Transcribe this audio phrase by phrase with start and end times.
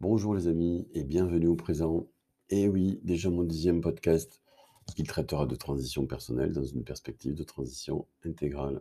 [0.00, 2.06] Bonjour les amis et bienvenue au présent.
[2.50, 4.40] Et oui, déjà mon dixième podcast
[4.94, 8.80] qui traitera de transition personnelle dans une perspective de transition intégrale.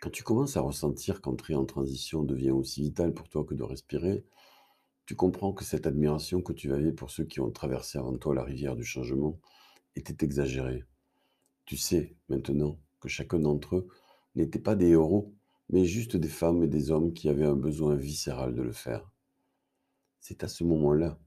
[0.00, 3.62] Quand tu commences à ressentir qu'entrer en transition devient aussi vital pour toi que de
[3.62, 4.24] respirer,
[5.04, 8.34] tu comprends que cette admiration que tu avais pour ceux qui ont traversé avant toi
[8.34, 9.38] la rivière du changement
[9.94, 10.84] était exagérée.
[11.66, 13.88] Tu sais maintenant que chacun d'entre eux
[14.36, 15.34] n'était pas des héros,
[15.68, 19.12] mais juste des femmes et des hommes qui avaient un besoin viscéral de le faire.
[20.20, 21.18] C'est à ce moment-là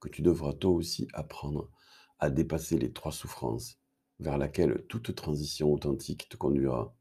[0.00, 1.70] que tu devras toi aussi apprendre
[2.18, 3.78] à dépasser les trois souffrances
[4.18, 6.94] vers laquelle toute transition authentique te conduira.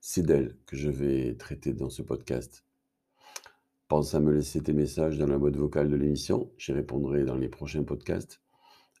[0.00, 2.64] C'est d'elle que je vais traiter dans ce podcast.
[3.88, 7.36] Pense à me laisser tes messages dans la boîte vocale de l'émission, j'y répondrai dans
[7.36, 8.40] les prochains podcasts.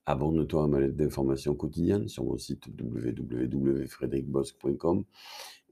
[0.06, 5.04] Abonne-toi à ma lettre d'information quotidienne sur mon site www.frédéricbosque.com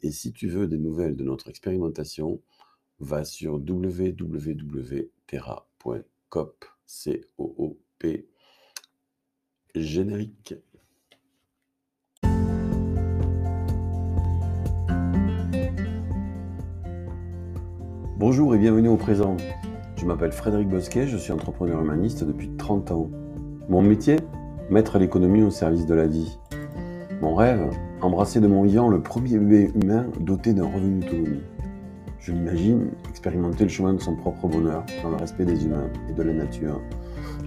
[0.03, 2.43] et si tu veux des nouvelles de notre expérimentation,
[2.99, 5.74] va sur www.terra.coop.
[6.87, 8.29] C-O-O-P.
[9.75, 10.55] Générique.
[18.17, 19.37] Bonjour et bienvenue au présent.
[19.97, 23.11] Je m'appelle Frédéric Bosquet, je suis entrepreneur humaniste depuis 30 ans.
[23.69, 24.17] Mon métier
[24.71, 26.39] Mettre l'économie au service de la vie.
[27.21, 31.41] Mon rêve Embrasser de mon vivant le premier bébé humain doté d'un revenu autonome.
[32.25, 36.15] Je l'imagine expérimenter le chemin de son propre bonheur dans le respect des humains et
[36.15, 36.81] de la nature.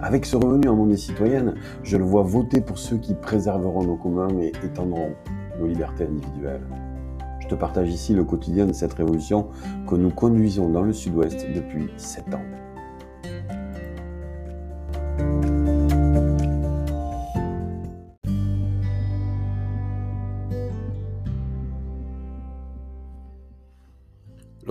[0.00, 3.96] Avec ce revenu en monnaie citoyenne, je le vois voter pour ceux qui préserveront nos
[3.96, 5.16] communs et étendront
[5.58, 6.64] nos libertés individuelles.
[7.40, 9.48] Je te partage ici le quotidien de cette révolution
[9.88, 12.44] que nous conduisons dans le sud-ouest depuis sept ans.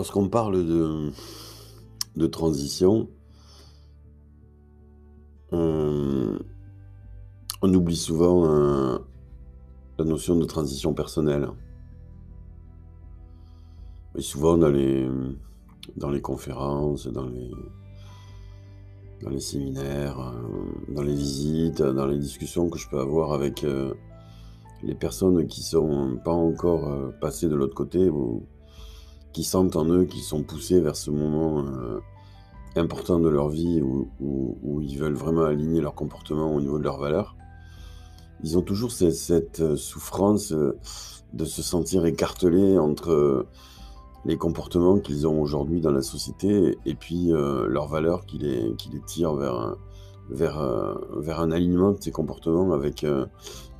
[0.07, 1.11] Lorsqu'on parle de,
[2.15, 3.09] de transition,
[5.51, 6.37] on,
[7.61, 8.99] oublie souvent euh,
[9.99, 11.49] la notion de transition personnelle.
[14.15, 15.09] Et souvent dans les,
[15.97, 17.51] dans les conférences, dans les,
[19.21, 23.65] dans les séminaires, euh, dans les visites, dans les discussions que je peux avoir avec
[23.65, 23.93] euh,
[24.83, 28.47] les personnes qui sont pas encore passées de l'autre côté ou
[29.33, 31.99] qui sentent en eux qu'ils sont poussés vers ce moment euh,
[32.75, 36.99] important de leur vie où, ils veulent vraiment aligner leur comportement au niveau de leurs
[36.99, 37.35] valeurs,
[38.43, 40.77] ils ont toujours cette, euh, souffrance euh,
[41.33, 43.47] de se sentir écartelés entre
[44.25, 49.35] les comportements qu'ils ont aujourd'hui dans la société et puis leurs valeurs qui les, tirent
[49.35, 53.05] vers, un alignement de ces comportements avec,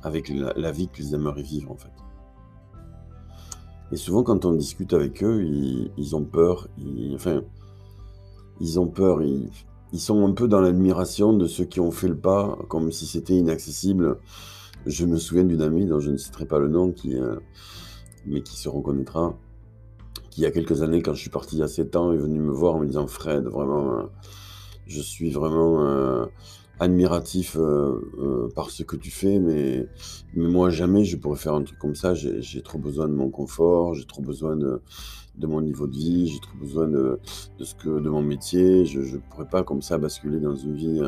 [0.02, 1.92] avec la, la vie qu'ils aimeraient vivre en fait.
[3.90, 6.68] Et souvent, quand on discute avec eux, ils, ont peur.
[7.14, 7.42] enfin,
[8.60, 9.22] ils ont peur.
[9.22, 13.06] Ils, sont un peu dans l'admiration de ceux qui ont fait le pas, comme si
[13.06, 14.18] c'était inaccessible.
[14.84, 17.36] Je me souviens d'une amie dont je ne citerai pas le nom, euh,
[18.26, 19.34] mais qui se reconnaîtra,
[20.30, 22.12] qui il y a quelques années, quand je suis parti il y a 7 ans,
[22.12, 24.02] est venu me voir en me disant Fred, vraiment, euh,
[24.86, 26.26] je suis vraiment euh,
[26.80, 29.88] admiratif euh, euh, par ce que tu fais, mais,
[30.34, 32.14] mais moi jamais je pourrais faire un truc comme ça.
[32.14, 34.80] J'ai trop besoin de mon confort, j'ai trop besoin de,
[35.40, 37.20] mon niveau de vie, j'ai trop besoin de,
[37.58, 38.84] de, ce que de mon métier.
[38.86, 41.00] Je ne pourrais pas comme ça basculer dans une vie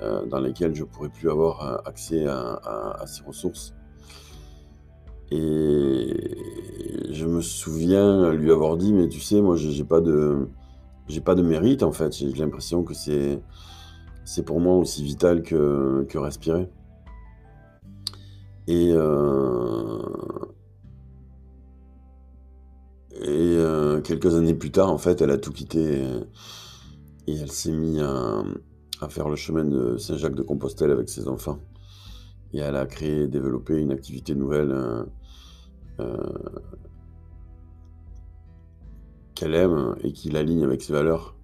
[0.00, 2.60] euh, dans laquelle je pourrais plus avoir accès à,
[3.00, 3.74] à, ces ressources.
[5.32, 10.46] Et je me souviens lui avoir dit, mais tu sais, moi j'ai pas de
[11.08, 12.12] j'ai pas de mérite en fait.
[12.14, 13.40] J'ai l'impression que c'est
[14.26, 16.68] c'est pour moi aussi vital que, respirer.
[18.66, 20.02] Et, euh,
[23.22, 26.02] euh, quelques années plus tard, en fait, elle a tout quitté
[27.28, 28.42] et, elle s'est mise à,
[29.00, 31.60] à, faire le chemin de Saint-Jacques de Compostelle avec ses enfants.
[32.52, 35.06] Et elle a créé et développé une activité nouvelle
[36.00, 36.16] euh,
[39.36, 41.35] qu'elle aime et qui l'aligne avec ses valeurs.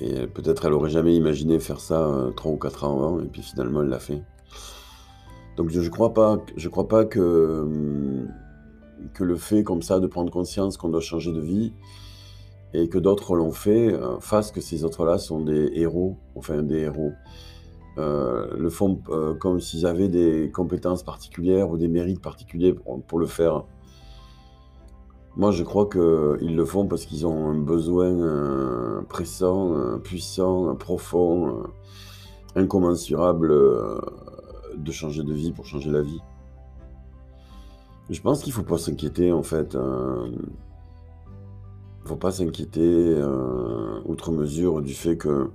[0.00, 3.26] Et peut-être elle aurait jamais imaginé faire ça euh, trois ou quatre ans avant, et
[3.26, 4.22] puis finalement elle l'a fait.
[5.56, 8.28] Donc je ne crois pas, je crois pas que, hum,
[9.12, 11.72] que le fait comme ça de prendre conscience qu'on doit changer de vie
[12.72, 16.80] et que d'autres l'ont fait euh, fasse que ces autres-là sont des héros, enfin des
[16.80, 17.12] héros.
[17.98, 19.00] Euh, le font
[19.40, 22.74] comme s'ils avaient des compétences particulières ou des mérites particuliers
[23.06, 23.64] pour le faire.
[25.36, 30.74] Moi, je crois qu'ils le font parce qu'ils ont un besoin euh, pressant, euh, puissant,
[30.74, 31.62] profond, euh,
[32.56, 33.54] incommensurable
[34.76, 36.20] de changer de vie pour changer la vie.
[38.08, 39.74] Je pense qu'il ne faut pas s'inquiéter, en fait.
[39.74, 43.22] Il ne faut pas s'inquiéter
[44.04, 45.48] outre mesure du fait que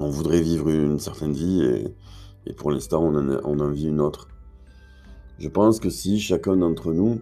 [0.00, 1.94] on voudrait vivre une certaine vie et,
[2.54, 3.14] pour l'instant on
[3.44, 4.26] on en vit une autre.
[5.38, 7.20] Je pense que si chacun d'entre nous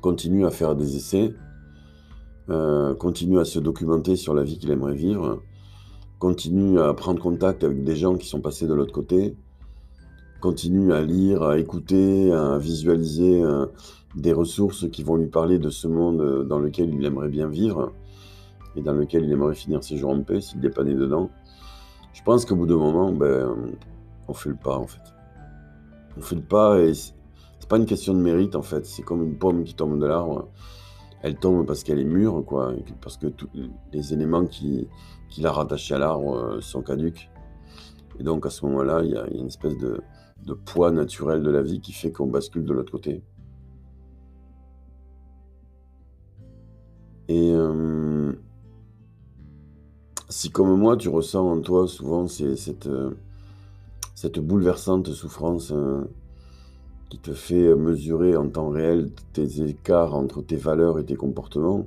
[0.00, 1.34] continue à faire des essais,
[2.48, 5.42] euh, continue à se documenter sur la vie qu'il aimerait vivre,
[6.18, 9.36] continue à prendre contact avec des gens qui sont passés de l'autre côté,
[10.40, 13.66] continue à lire, à écouter, à visualiser euh,
[14.16, 17.92] des ressources qui vont lui parler de ce monde dans lequel il aimerait bien vivre
[18.76, 21.30] et dans lequel il aimerait finir ses jours en paix s'il n'est pas né dedans.
[22.12, 23.54] Je pense qu'au bout d'un moment, ben,
[24.28, 25.00] on fait le pas en fait.
[26.16, 26.92] On fait le pas et
[27.70, 28.84] pas une question de mérite en fait.
[28.84, 30.48] C'est comme une pomme qui tombe de l'arbre.
[31.22, 33.48] Elle tombe parce qu'elle est mûre, quoi, parce que tous
[33.92, 34.88] les éléments qui,
[35.38, 37.30] la rattachent à l'arbre euh, sont caduques.
[38.18, 40.02] Et donc à ce moment-là, il y, a une espèce de,
[40.66, 43.22] poids naturel de la vie qui fait qu'on bascule de l'autre côté.
[47.28, 48.32] Et euh,
[50.28, 53.12] si comme moi, tu ressens en toi souvent cette, euh,
[54.16, 55.72] cette bouleversante souffrance
[57.10, 61.86] qui te fait mesurer en temps réel tes écarts entre tes valeurs et tes comportements,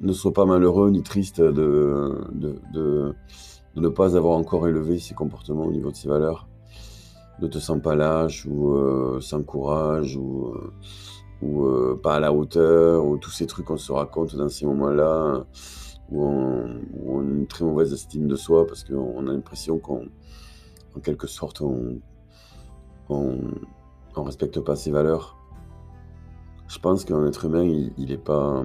[0.00, 3.12] ne sois pas malheureux ni triste de,
[3.76, 6.48] ne pas avoir encore élevé ces comportements au niveau de ces valeurs.
[7.42, 10.54] Ne te sens pas lâche ou sans courage ou
[11.66, 15.44] euh, pas à la hauteur, ou tous ces trucs qu'on se raconte dans ces moments-là,
[16.10, 19.78] où on, a une très mauvaise estime de soi parce qu'on a l'impression
[20.96, 22.00] qu'en quelque sorte, on,
[23.08, 25.36] on, respecte pas ses valeurs.
[26.68, 28.62] Je pense qu'un être humain, il n'est pas,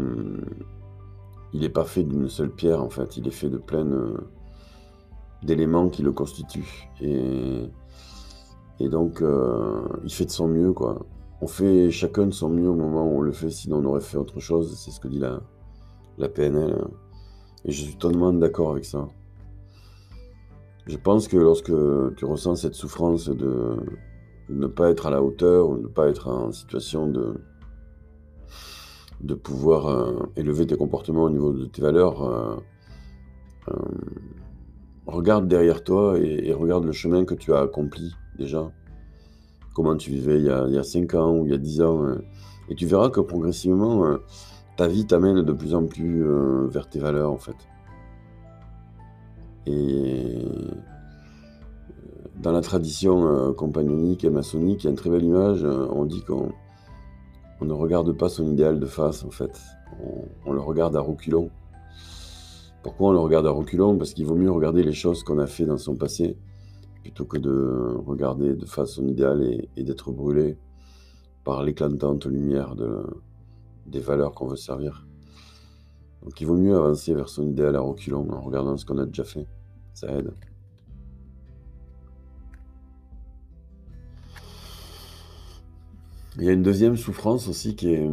[1.54, 3.18] il est pas fait d'une seule pierre en fait.
[3.18, 3.86] Il est fait de plein
[5.44, 6.89] d'éléments qui le constituent.
[7.01, 7.69] Et,
[8.80, 11.06] et donc, euh, il fait de son mieux, quoi.
[11.42, 14.01] On fait chacun de son mieux au moment où on le fait, sinon on aurait
[14.01, 14.80] fait autre chose.
[14.80, 15.42] C'est ce que dit la,
[16.18, 16.88] la PNL.
[17.66, 19.07] Et je suis totalement d'accord avec ça.
[20.88, 21.72] Je pense que lorsque
[22.16, 23.78] tu ressens cette souffrance de,
[24.50, 27.36] ne pas être à la hauteur ou de ne pas être en situation de,
[29.22, 32.56] de pouvoir euh, élever tes comportements au niveau de tes valeurs, euh,
[33.69, 33.75] euh,
[35.06, 38.72] regarde derrière toi et, regarde le chemin que tu as accompli déjà
[39.75, 42.06] comment tu vivais il y a, 5 ans ou il y a 10 ans.
[42.69, 44.18] Et tu verras que progressivement,
[44.75, 46.25] ta vie t'amène de plus en plus
[46.68, 47.56] vers tes valeurs en fait.
[49.68, 50.72] Et euh,
[52.38, 55.63] dans la tradition compagnonique et maçonnique, il y a une très belle image.
[55.63, 56.52] on dit qu'on
[57.62, 59.60] ne regarde pas son idéal de face en fait.
[60.46, 61.50] On, le regarde à reculons.
[62.81, 63.98] Pourquoi on le regarde à reculons?
[63.98, 66.38] Parce qu'il vaut mieux regarder les choses qu'on a fait dans son passé
[67.04, 69.44] plutôt que de regarder de façon idéale
[69.75, 70.58] et, d'être brûlé
[71.44, 73.04] par l'éclatante lumière de,
[73.88, 75.08] des valeurs qu'on veut servir.
[76.23, 79.06] Donc il vaut mieux avancer vers son idéal à reculons en regardant ce qu'on a
[79.06, 79.47] déjà fait.
[79.94, 80.31] Ça aide.
[86.38, 88.09] Il y a une deuxième souffrance aussi qui est,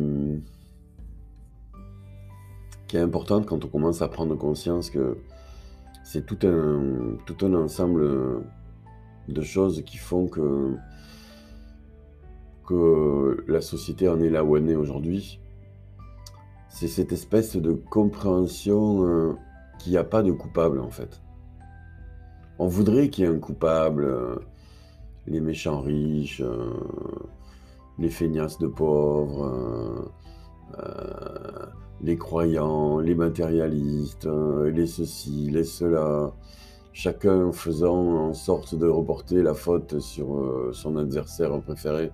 [2.89, 5.19] qui est importante quand on commence à prendre conscience que
[6.03, 8.43] c'est tout un, tout un ensemble
[9.29, 10.75] de choses qui font que,
[12.67, 15.39] que la société en est là où elle est aujourd'hui.
[16.69, 19.33] C'est cette espèce de compréhension euh,
[19.79, 21.21] qu'il n'y a pas de coupable en fait.
[22.59, 24.37] On voudrait qu'il y ait un coupable, euh,
[25.27, 26.73] les méchants riches, euh,
[27.99, 30.13] les feignasses de pauvres,
[32.01, 34.29] les croyants, les matérialistes,
[34.73, 36.33] les ceci, les cela
[36.93, 42.13] chacun faisant en sorte de reporter la faute sur son adversaire préféré.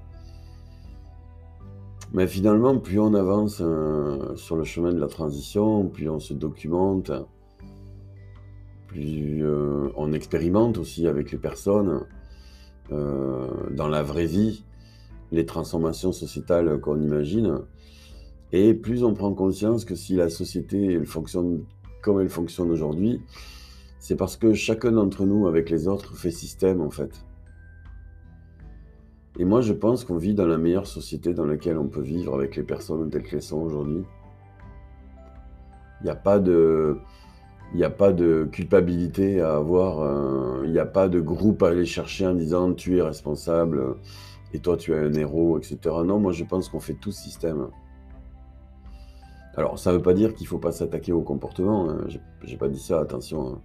[2.14, 6.32] Mais finalement, plus on avance euh, sur le chemin de la transition, plus on se
[6.32, 7.12] documente,
[8.86, 12.06] plus euh, on expérimente aussi avec les personnes
[12.90, 14.62] dans la vraie vie
[15.34, 17.60] les transformations sociétales qu'on imagine.
[18.52, 21.64] Et plus on prend conscience que si la société fonctionne
[22.02, 23.20] comme elle fonctionne aujourd'hui,
[23.98, 27.24] c'est parce que chacun d'entre nous, avec les autres, fait système, en fait.
[29.38, 32.34] Et moi, je pense qu'on vit dans la meilleure société dans laquelle on peut vivre
[32.34, 34.04] avec les personnes telles qu'elles sont aujourd'hui.
[36.00, 36.98] Il n'y a pas de...
[38.52, 42.72] Culpabilité à avoir, euh, il n'y a pas de groupe à aller chercher en disant
[42.72, 43.96] tu es responsable
[44.52, 45.78] et toi tu es un héros, etc.
[46.04, 47.66] Non, moi je pense qu'on fait tout système.
[49.56, 52.06] Alors ça ne veut pas dire qu'il ne faut pas s'attaquer au comportement, hein.
[52.44, 53.48] j'ai pas dit ça, attention.
[53.48, 53.60] Hein.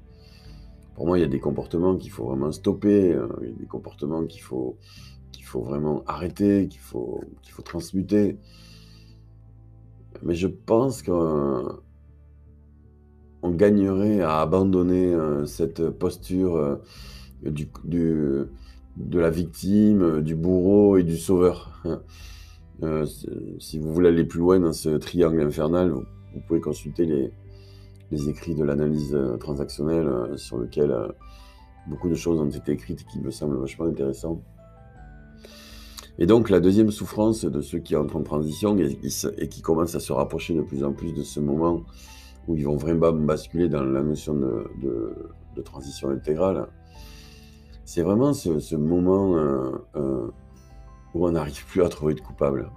[0.95, 3.55] Pour moi, il y a des comportements qu'il faut vraiment stopper, euh, il y a
[3.55, 4.75] des comportements qu'il faut,
[5.49, 7.23] faut vraiment arrêter, qu'il faut,
[7.65, 8.37] transmuter.
[10.23, 11.81] mais je pense qu'on
[13.43, 15.13] gagnerait à abandonner
[15.45, 16.79] cette posture
[17.43, 21.83] du, de la victime, du bourreau et du sauveur.
[22.81, 23.05] Euh,
[23.59, 26.05] si vous voulez aller plus loin dans ce triangle infernal, vous,
[26.47, 27.05] pouvez consulter
[28.09, 30.95] les, écrits de l'analyse euh, transactionnelle euh, sur lequel
[31.87, 34.41] beaucoup de choses ont été écrites qui me semblent vachement intéressantes.
[36.19, 40.01] Et donc la deuxième souffrance de ceux qui entrent en transition et, qui commencent à
[40.01, 41.83] se rapprocher de plus en plus de ce moment
[42.47, 46.67] où ils vont vraiment basculer dans la notion de, transition intégrale,
[47.83, 49.35] c'est vraiment ce, moment
[51.13, 52.69] où on n'arrive plus à trouver de coupable.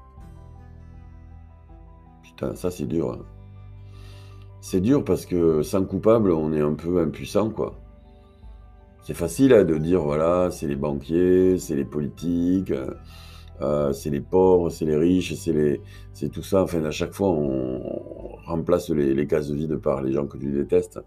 [2.23, 3.13] Putain, ça c'est dur.
[3.13, 3.25] Hein.
[4.61, 7.79] C'est dur parce que sans coupable, on est un peu impuissant, quoi.
[9.03, 12.95] C'est facile hein, de dire, voilà, c'est les banquiers, c'est les politiques, euh,
[13.61, 15.81] euh, c'est les pauvres, c'est les riches, c'est les,
[16.13, 16.63] c'est tout ça.
[16.63, 17.81] Enfin, à chaque fois, on,
[18.45, 21.01] remplace les, cases vides par les gens que tu détestes.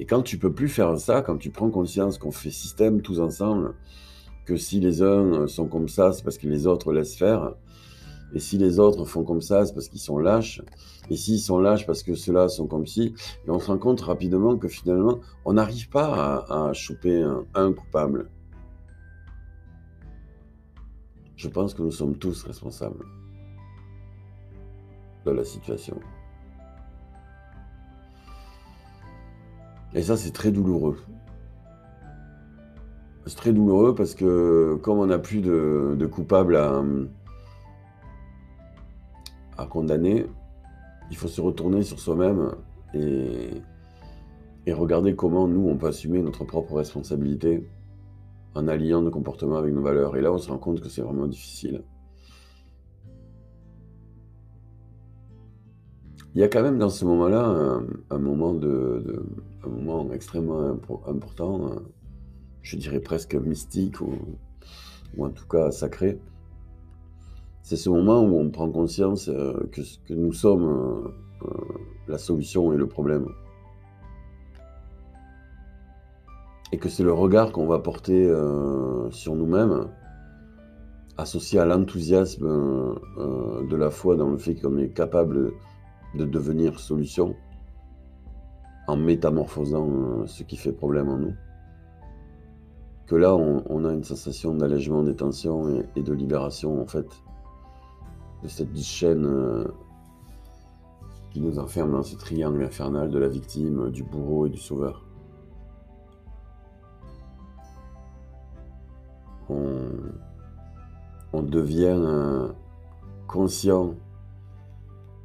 [0.00, 3.20] Et quand tu peux plus faire ça, quand tu prends conscience qu'on fait système tous
[3.20, 3.74] ensemble,
[4.44, 7.54] que si les uns sont comme ça, c'est parce que les autres laissent faire.
[8.34, 10.60] Et si les autres font comme ça, c'est parce qu'ils sont lâches.
[11.10, 13.14] Et s'ils sont lâches parce que ceux-là sont comme ci,
[13.46, 17.24] et on se rend compte rapidement que finalement, on n'arrive pas à, choper
[17.54, 18.28] un, coupable.
[21.36, 23.04] Je pense que nous sommes tous responsables
[25.26, 26.00] de la situation.
[29.94, 30.98] Et ça, c'est très douloureux.
[33.26, 36.82] C'est très douloureux parce que comme on n'a plus de, coupables à,
[39.68, 40.26] condamner,
[41.10, 42.52] il faut se retourner sur soi-même
[42.94, 43.50] et,
[44.66, 47.68] et regarder comment nous, on peut assumer notre propre responsabilité
[48.56, 50.16] en alliant nos comportements avec nos valeurs.
[50.16, 51.82] Et là, on se rend compte que c'est vraiment difficile.
[56.34, 59.24] Il y a quand même dans ce moment-là un, moment, de,
[59.64, 61.80] un moment extrêmement important
[62.66, 64.12] je dirais presque mystique ou,
[65.18, 66.18] en tout cas sacré.
[67.62, 71.08] C'est ce moment où on prend conscience euh, que, que nous sommes euh,
[71.46, 73.28] euh, la solution et le problème.
[76.76, 78.30] Et que c'est le regard qu'on va porter
[79.10, 79.88] sur nous-mêmes,
[81.16, 85.52] associé à l'enthousiasme de la foi dans le fait qu'on est capable
[86.16, 87.34] de devenir solution,
[88.88, 91.34] en métamorphosant ce qui fait problème en nous
[93.06, 97.06] que là, on, a une sensation d'allègement des tensions et, de libération, en fait,
[98.42, 99.64] de cette chaîne euh,
[101.30, 105.05] qui nous enferme dans ce triangle infernal de la victime, du bourreau et du sauveur.
[109.48, 112.00] On, devient
[113.28, 113.94] conscient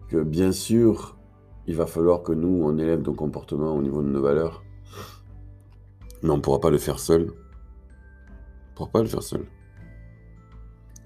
[0.09, 1.17] que bien sûr,
[1.67, 4.63] il va falloir que nous, on élève nos comportements au niveau de nos valeurs,
[6.21, 7.31] mais on ne pourra pas le faire seul
[8.87, 9.45] pas le faire seul.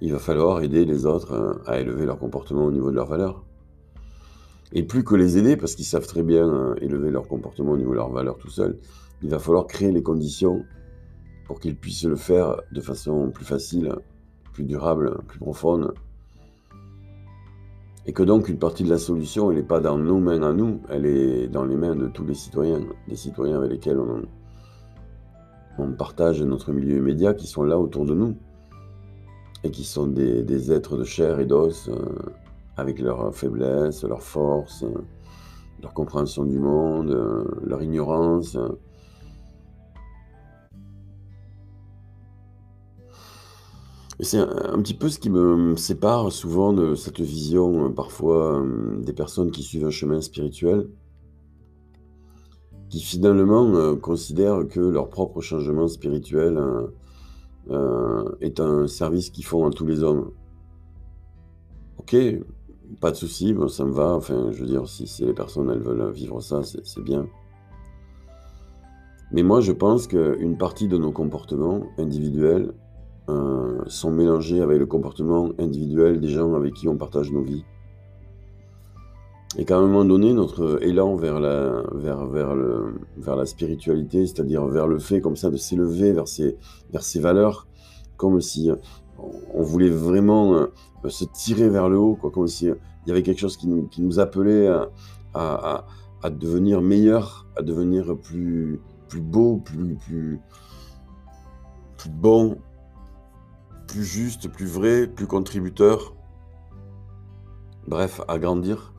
[0.01, 3.07] Il va falloir aider les autres euh, à élever leur comportement au niveau de leurs
[3.07, 3.43] valeurs.
[4.73, 7.77] Et plus que les aider, parce qu'ils savent très bien euh, élever leur comportement au
[7.77, 8.77] niveau de leurs valeurs tout seuls,
[9.21, 10.63] il va falloir créer les conditions
[11.45, 13.95] pour qu'ils puissent le faire de façon plus facile,
[14.51, 15.93] plus durable, plus profonde.
[18.07, 20.53] Et que donc une partie de la solution, elle n'est pas dans nos mains à
[20.53, 24.23] nous, elle est dans les mains de tous les citoyens, des citoyens avec lesquels on,
[25.97, 28.35] partage notre milieu immédiat qui sont là autour de nous
[29.63, 31.95] et qui sont des, êtres de chair et d'os euh,
[32.77, 35.03] avec leurs faiblesses, leurs forces, euh,
[35.81, 38.57] leur compréhension du monde, euh, leur ignorance.
[44.25, 48.63] C'est un, petit peu ce qui me sépare souvent de cette vision parfois
[48.99, 50.87] des personnes qui suivent un chemin spirituel
[52.89, 56.87] qui finalement euh, considèrent que leur propre changement spirituel euh,
[57.71, 60.31] euh, est un service qu'ils font à tous les hommes.
[61.97, 62.15] Ok,
[63.01, 64.13] pas de souci, bon, ça me va.
[64.13, 67.27] Enfin, je veux dire, si, les personnes elles veulent vivre ça, c'est bien.
[69.31, 72.73] Mais moi, je pense qu'une partie de nos comportements individuels
[73.87, 77.63] sont mélangés avec le comportement individuel des gens avec qui on partage nos vies.
[79.57, 84.25] Et qu'à un moment donné, notre élan vers la, vers, vers le, vers la spiritualité,
[84.25, 86.57] c'est-à-dire vers le fait comme ça de s'élever vers ces,
[86.91, 87.67] vers ces valeurs,
[88.17, 88.69] comme si
[89.53, 90.67] on voulait vraiment euh,
[91.07, 92.69] se tirer vers le haut, quoi, comme si
[93.07, 94.89] y avait quelque chose qui, qui nous appelait à,
[95.33, 95.85] à,
[96.21, 100.39] à, devenir meilleur, à devenir plus, plus beau, plus, plus,
[101.97, 102.57] plus bon,
[103.95, 106.13] plus juste, plus vrai, plus contributeur
[107.87, 108.93] bref, à grandir.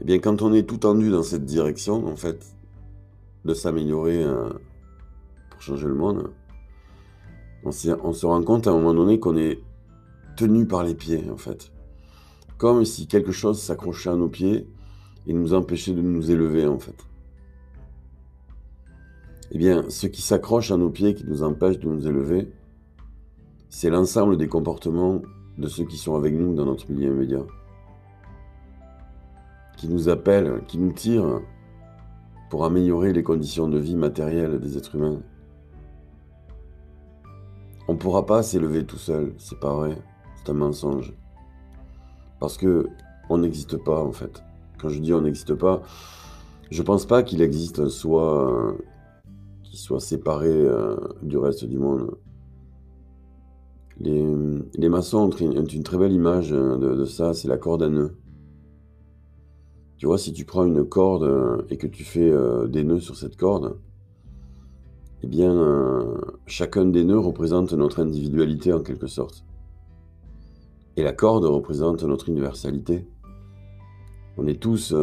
[0.00, 2.56] Eh bien, quand on est tout tendu dans cette direction, en fait,
[3.44, 4.48] de s'améliorer euh,
[5.50, 6.30] pour changer le monde,
[7.64, 7.70] on,
[8.02, 9.60] on, se rend compte à un moment donné qu'on est
[10.38, 11.70] tenu par les pieds, en fait.
[12.56, 14.66] Comme si quelque chose s'accrochait à nos pieds
[15.26, 16.96] et nous empêchait de nous élever, en fait.
[19.50, 22.52] Eh bien, ce qui s'accroche à nos pieds, qui nous empêche de nous élever,
[23.70, 25.22] c'est l'ensemble des comportements
[25.56, 27.44] de ceux qui sont avec nous dans notre milieu immédiat,
[29.76, 31.40] qui nous appellent, qui nous tirent
[32.50, 35.20] pour améliorer les conditions de vie matérielles des êtres humains.
[37.88, 39.96] On ne pourra pas s'élever tout seul, c'est pas vrai,
[40.36, 41.14] c'est un mensonge.
[42.38, 42.88] Parce que
[43.30, 44.42] on n'existe pas en fait.
[44.78, 45.82] Quand je dis on n'existe pas,
[46.70, 48.76] je pense pas qu'il existe soit
[49.78, 52.16] soit séparé euh, du reste du monde.
[54.00, 58.16] Les, maçons ont une, très belle image euh, de, ça, c'est la corde à nœuds.
[59.96, 62.32] Tu vois, si tu prends une corde euh, et que tu fais
[62.68, 63.78] des nœuds sur cette corde,
[65.22, 65.52] eh bien,
[66.46, 69.44] chacun des nœuds représente notre individualité en quelque sorte.
[70.96, 73.04] Et la corde représente notre universalité.
[74.36, 74.94] On est tous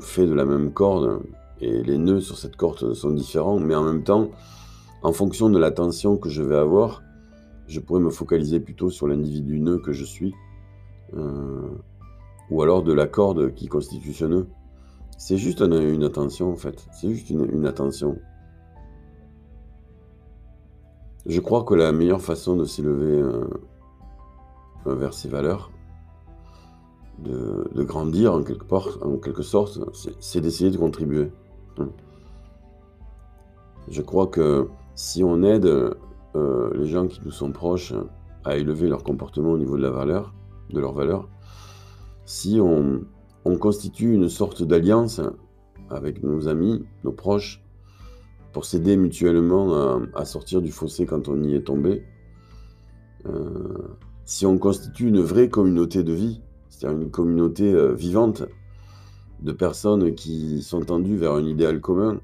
[0.00, 1.20] faits de la même corde,
[1.60, 4.30] et les nœuds sur cette corde sont différents, mais en même temps,
[5.02, 7.02] en fonction de l'attention que je vais avoir,
[7.66, 10.34] je pourrais me focaliser plutôt sur l'individu nœud que je suis,
[11.14, 11.68] euh,
[12.50, 14.46] ou alors de la corde qui constitue ce nœud.
[15.18, 18.18] C'est juste une, attention en fait, c'est juste une, attention.
[21.26, 23.44] Je crois que la meilleure façon de s'élever euh,
[24.86, 25.70] vers ces valeurs,
[27.18, 29.78] de, grandir en quelque sorte,
[30.20, 31.30] c'est d'essayer de contribuer.
[33.88, 37.94] Je crois que si on aide euh, les gens qui nous sont proches
[38.44, 40.32] à élever leur comportement au niveau de la valeur,
[40.70, 41.28] de leur valeur,
[42.24, 43.04] si on,
[43.58, 45.20] constitue une sorte d'alliance
[45.90, 47.62] avec nos amis, nos proches,
[48.52, 52.04] pour s'aider mutuellement à, sortir du fossé quand on y est tombé,
[53.26, 58.44] euh, si on constitue une vraie communauté de vie, c'est-à-dire une communauté euh, vivante,
[59.42, 62.20] de personnes qui sont tendues vers un idéal commun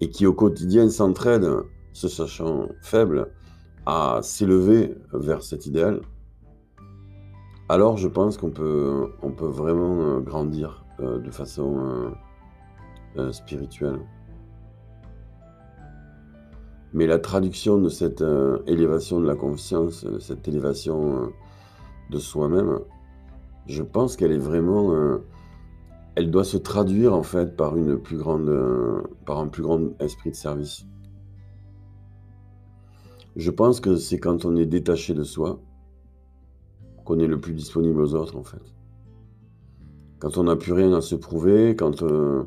[0.00, 3.28] et qui au quotidien s'entraident, se sachant faibles,
[3.86, 6.00] à s'élever vers cet idéal,
[7.72, 12.12] alors je pense qu'on peut, on peut vraiment euh, grandir euh, de façon
[13.16, 13.98] euh, spirituelle.
[16.92, 18.22] Mais la traduction de cette
[18.66, 21.32] élévation de la conscience, cette élévation
[22.10, 22.80] de soi-même,
[23.66, 24.92] je pense qu'elle est vraiment
[26.14, 29.80] elle doit se traduire en fait par une plus grande, euh, par un plus grand
[30.00, 30.84] esprit de service.
[33.36, 35.60] Je pense que c'est quand on est détaché de soi
[37.04, 38.62] qu'on est le plus disponible aux autres en fait.
[40.18, 42.44] Quand on n'a plus rien à se prouver, quand euh,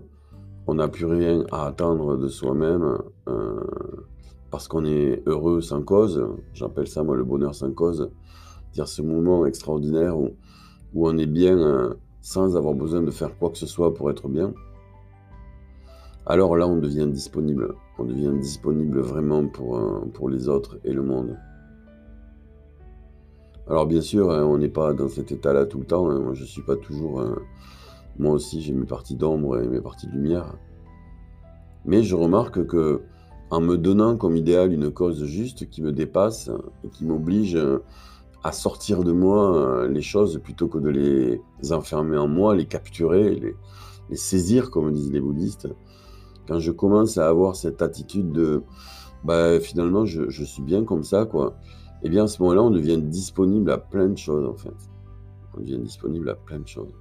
[0.67, 2.97] on n'a plus rien à attendre de soi-même,
[3.27, 3.63] euh,
[4.51, 8.11] parce qu'on est heureux sans cause, j'appelle ça moi le bonheur sans cause,
[8.73, 10.35] dire ce moment extraordinaire où,
[10.93, 14.27] où on est bien sans avoir besoin de faire quoi que ce soit pour être
[14.27, 14.51] bien,
[16.25, 17.75] alors là on devient disponible.
[17.99, 21.37] On devient disponible vraiment pour, euh, pour les autres et le monde.
[23.67, 26.09] Alors bien sûr, hein, on n'est pas dans cet état-là tout le temps.
[26.09, 26.19] Hein.
[26.19, 27.21] Moi, je suis pas toujours.
[27.21, 27.35] Euh,
[28.17, 30.55] moi aussi, j'ai mes parties d'ombre et mes parties de lumière.
[31.85, 33.03] Mais je remarque que
[33.51, 36.49] en me donnant comme idéal une cause juste qui me dépasse
[36.83, 37.55] et qui m'oblige
[38.45, 42.67] à sortir de moi euh, les choses plutôt que de les enfermer en moi, les
[42.67, 45.67] capturer, les, saisir, comme disent les bouddhistes.
[46.47, 48.61] Quand je commence à avoir cette attitude de
[49.23, 51.57] bah, finalement, je, suis bien comme ça, quoi,
[52.03, 54.75] et eh bien à ce moment-là, on devient disponible à plein de choses, en fait.
[55.55, 56.93] On devient disponible à plein de choses.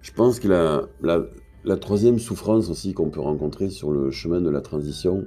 [0.00, 1.24] Je pense que la, la,
[1.64, 5.26] la troisième souffrance aussi qu'on peut rencontrer sur le chemin de la transition,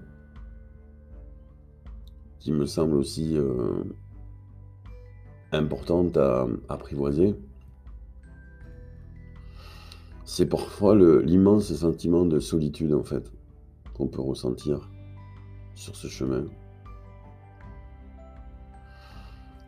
[2.39, 3.83] qui me semble aussi euh,
[5.51, 7.35] importante à apprivoiser,
[10.25, 13.31] c'est parfois l'immense sentiment de solitude en fait
[13.93, 14.89] qu'on peut ressentir
[15.75, 16.45] sur ce chemin.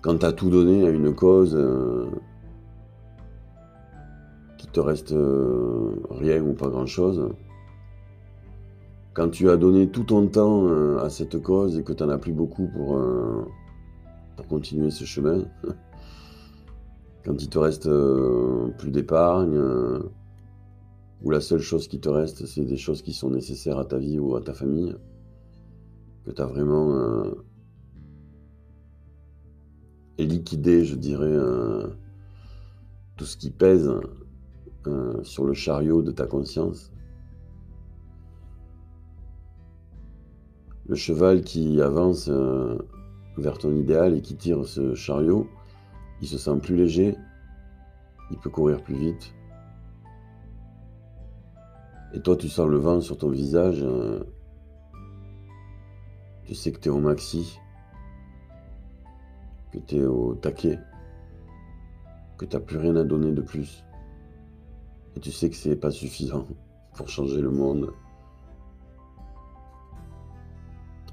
[0.01, 2.07] Quand tu as tout donné à une cause, euh,
[4.65, 7.29] te reste euh, rien ou pas grand-chose,
[9.13, 12.09] quand tu as donné tout ton temps euh, à cette cause et que tu n'en
[12.09, 13.45] as plus beaucoup pour, euh,
[14.35, 15.45] pour continuer ce chemin,
[17.25, 17.89] quand il te reste
[18.77, 19.59] plus d'épargne,
[21.23, 23.97] ou la seule chose qui te reste, c'est des choses qui sont nécessaires à ta
[23.97, 24.95] vie ou à ta famille,
[26.25, 27.25] que tu as vraiment
[30.19, 31.35] liquidé, je dirais,
[33.17, 33.91] tout ce qui pèse
[34.87, 36.91] euh, sur le chariot de ta conscience.
[40.87, 42.29] Le cheval qui avance
[43.37, 45.47] vers ton idéal et qui tire ce chariot,
[46.21, 47.15] il se sent plus léger,
[48.31, 49.33] il peut courir plus vite.
[52.13, 53.83] Et toi, tu sens le vent sur ton visage.
[53.83, 54.23] Euh,
[56.45, 57.59] tu sais que tu es au maxi,
[59.71, 60.79] que tu es au taquet,
[62.37, 63.83] que tu n'as plus rien à donner de plus.
[65.17, 66.45] Et tu sais que c'est pas suffisant
[66.95, 67.91] pour changer le monde.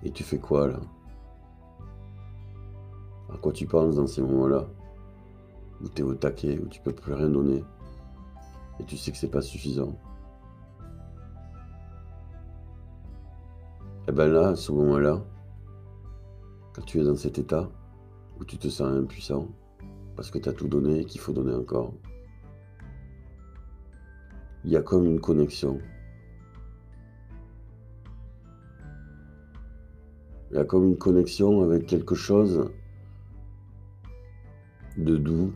[0.02, 0.78] Et tu fais quoi là?
[3.32, 4.66] À quoi tu penses dans ces moments-là?
[5.80, 7.64] Où tu es au taquet, où tu peux plus rien donner.
[8.78, 9.98] Et tu sais que c'est pas suffisant.
[14.00, 15.24] Et eh ben là, à ce moment-là,
[16.74, 17.70] quand tu es dans cet état
[18.38, 19.48] où tu te sens impuissant,
[20.14, 21.94] parce que tu as tout donné et qu'il faut donner encore,
[24.64, 25.80] il y a comme une connexion.
[30.50, 32.70] Il y a comme une connexion avec quelque chose
[34.96, 35.52] de doux,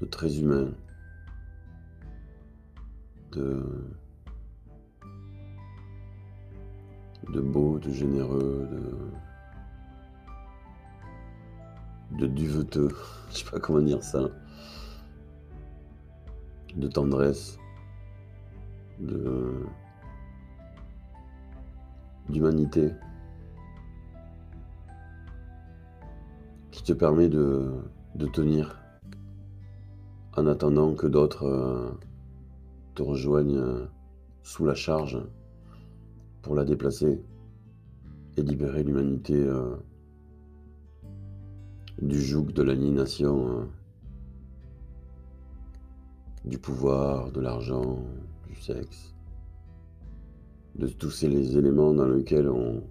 [0.00, 0.72] de très humain,
[3.32, 3.62] de
[7.40, 8.82] beau, de généreux, de,
[12.18, 12.88] de duveteux,
[13.30, 14.30] je sais pas comment dire ça,
[16.76, 17.58] de tendresse,
[22.28, 22.92] d'humanité,
[26.70, 27.72] qui te permet de,
[28.14, 28.78] de tenir
[30.36, 31.90] en attendant que d'autres euh,
[32.94, 33.88] te rejoignent
[34.42, 35.18] sous la charge
[36.42, 37.20] pour la déplacer
[38.36, 39.74] et libérer l'humanité euh,
[42.00, 43.64] du joug de l'aliénation, euh,
[46.46, 47.98] du pouvoir, de l'argent,
[48.48, 49.14] du sexe,
[50.76, 52.82] de tous ces éléments dans lesquels on,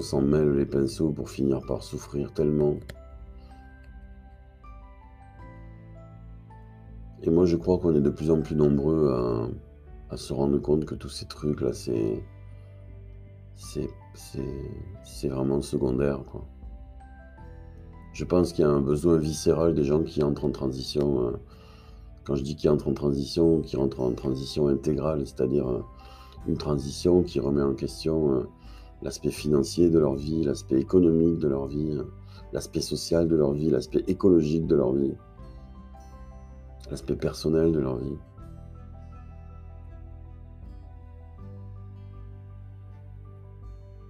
[0.00, 2.76] s'en mêle les pinceaux pour finir par souffrir tellement.
[7.22, 9.50] Et moi je crois qu'on est de plus en plus nombreux
[10.10, 12.22] à, se rendre compte que tous ces trucs là, c'est
[13.54, 16.20] c'est vraiment secondaire.
[18.14, 21.28] Je pense qu'il y a un besoin viscéral des gens qui entrent en transition.
[21.28, 21.32] Euh,
[22.24, 25.80] quand je dis qu'ils entrent en transition, qui rentrent en transition intégrale, c'est-à-dire euh,
[26.46, 28.42] une transition qui remet en question euh,
[29.02, 31.98] l'aspect financier de leur vie, l'aspect économique de leur vie,
[32.52, 35.14] l'aspect social de leur vie, l'aspect écologique de leur vie,
[36.90, 38.16] l'aspect personnel de leur vie.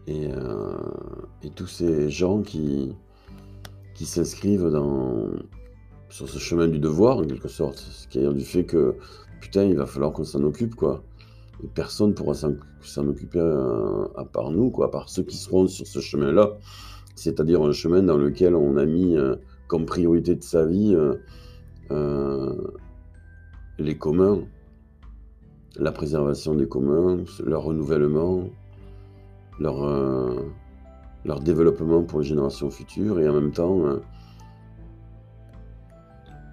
[0.09, 0.77] Euh,
[1.43, 2.95] et, tous ces gens qui,
[3.95, 5.31] qui s'inscrivent dans,
[6.13, 8.95] sur ce chemin du devoir, en quelque sorte, ce qui est du fait que,
[9.41, 11.03] putain, il va falloir qu'on s'en occupe, quoi.
[11.65, 15.37] Et personne ne pourra s'en occuper euh, à, part nous, quoi, à part ceux qui
[15.37, 16.59] seront sur ce chemin-là.
[17.17, 20.97] C'est-à-dire un chemin dans lequel on a mis euh, comme priorité de sa vie
[23.79, 24.41] les communs,
[25.77, 28.45] la préservation des communs, leur renouvellement,
[29.59, 30.37] leur, euh,
[31.25, 33.99] leur développement pour les générations futures et en même temps euh,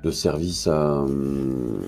[0.04, 1.82] le service à, euh,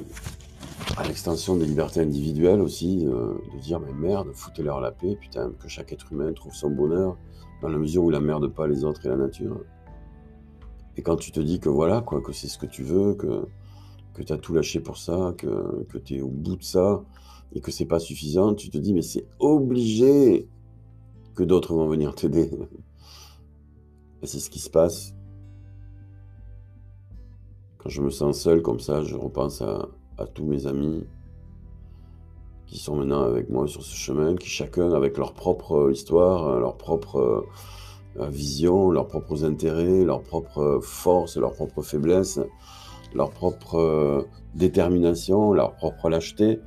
[0.98, 5.68] à l'extension des libertés individuelles aussi, de dire mais merde, foutez-leur la paix, putain, que
[5.68, 7.18] chaque être humain trouve son bonheur
[7.62, 9.62] dans la mesure où il merde pas les autres et la nature.
[10.98, 13.46] Et quand tu te dis que voilà, quoi, que c'est ce que tu veux, que,
[14.14, 17.04] que tu as tout lâché pour ça, que, que tu es au bout de ça,
[17.54, 20.48] et que c'est pas suffisant, tu te dis mais c'est obligé
[21.36, 22.52] que d'autres vont venir t'aider.
[24.22, 25.14] Et c'est ce qui se passe.
[27.82, 29.88] Quand je me sens seul comme ça, je repense à,
[30.36, 31.04] tous mes amis
[32.68, 36.78] qui sont maintenant avec moi sur ce chemin, qui chacun avec leur propre histoire, leur
[36.78, 37.48] propre
[38.20, 42.40] euh, vision, leurs propres intérêts, leurs propres forces, leurs propres faiblesses,
[43.16, 44.22] leur propre euh,
[44.54, 46.60] détermination, leur propre lâcheté,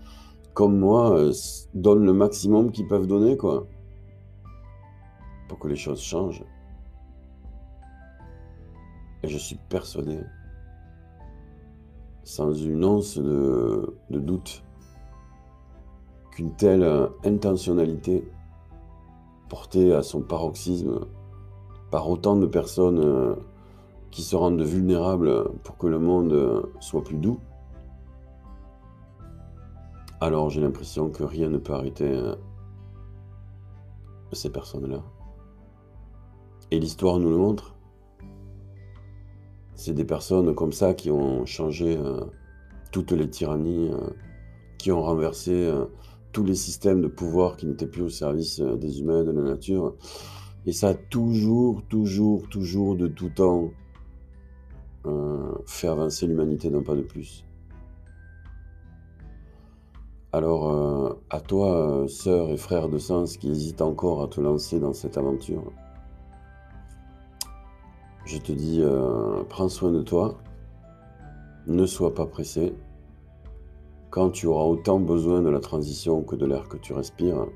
[0.53, 1.33] comme moi, euh,
[1.75, 3.67] donnent le maximum qu'ils peuvent donner, quoi
[5.49, 6.45] pour que les choses changent.
[9.23, 10.19] Et je suis persuadé,
[12.25, 14.65] sans une once de, doute,
[16.33, 18.29] qu'une telle intentionnalité
[19.49, 21.01] portée à son paroxysme
[21.91, 23.35] par autant de personnes euh,
[24.11, 27.39] qui se rendent vulnérables pour que le monde soit plus doux,
[30.21, 32.11] alors j'ai l'impression que rien ne peut arrêter
[34.35, 35.03] ces personnes-là.
[36.71, 37.74] Et l'histoire nous le montre.
[39.77, 42.21] C'est des personnes comme ça qui ont changé euh,
[42.93, 44.11] toutes les tyrannies, euh,
[44.79, 45.87] qui ont renversé euh,
[46.33, 49.95] tous les systèmes de pouvoir qui n'étaient plus au service des humains, de la nature.
[50.67, 53.71] Et ça a toujours, toujours, toujours, de tout temps,
[55.67, 57.45] fait avancer l'humanité d'un pas de plus.
[60.33, 64.95] Alors, à toi, sœur et frère de sens qui hésitent encore à te lancer dans
[64.95, 65.71] cette aventure,
[68.25, 70.39] je te dis, euh, prends soin de toi,
[71.67, 72.75] ne sois pas pressé.
[74.11, 77.47] Quand tu auras autant besoin de la transition que de l'air que tu respires,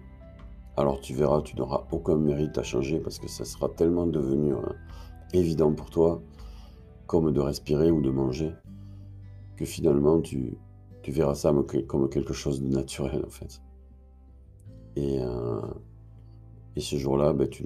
[0.77, 4.55] alors tu verras, tu n'auras aucun mérite à changer parce que ça sera tellement devenu
[4.55, 4.61] euh,
[5.33, 6.21] évident pour toi,
[7.07, 8.53] comme de respirer ou de manger,
[9.57, 10.59] que finalement tu,
[11.07, 11.55] verras ça
[11.87, 13.63] comme quelque chose de naturel en fait.
[14.97, 15.63] Et, euh,
[16.77, 17.65] et ce jour-là, ben, tu,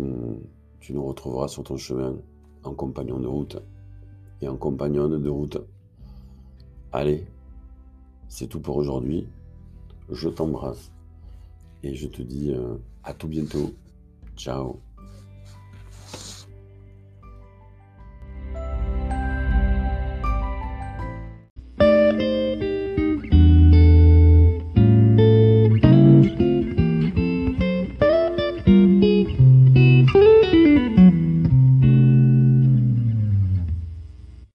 [0.78, 2.14] tu nous retrouveras sur ton chemin
[2.64, 3.62] en compagnon de route
[4.40, 5.58] et en compagnonne de route.
[6.92, 7.24] Allez,
[8.28, 9.26] c'est tout pour aujourd'hui.
[10.10, 10.90] Je t'embrasse
[11.82, 13.72] et je te dis euh, à tout bientôt.
[14.36, 14.80] Ciao